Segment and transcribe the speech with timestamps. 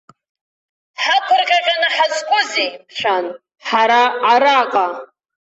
[1.01, 3.25] Ҳақәыркьакьаны ҳазкузеи, мшәан,
[3.67, 4.87] ҳара араҟа?